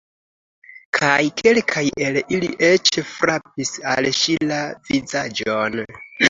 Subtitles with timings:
[0.97, 4.59] Kaj kelkaj el ili eĉ frapis al ŝi la
[4.91, 5.79] vizaĝon.